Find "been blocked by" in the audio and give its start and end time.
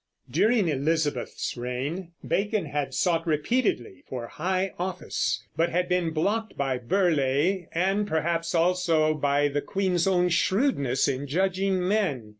5.87-6.79